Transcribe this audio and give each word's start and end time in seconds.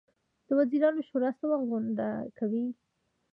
د 0.47 0.49
وزیرانو 0.59 1.01
شورا 1.07 1.29
څه 1.39 1.45
وخت 1.51 1.65
غونډه 1.71 2.07
کوي؟ 2.37 2.65